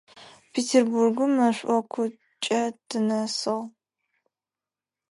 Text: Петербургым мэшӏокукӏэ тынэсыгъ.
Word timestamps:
Петербургым 0.53 1.31
мэшӏокукӏэ 1.37 2.61
тынэсыгъ. 2.87 3.57